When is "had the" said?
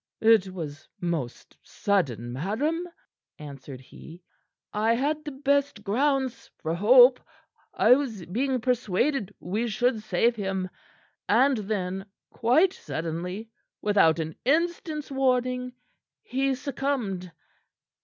4.95-5.31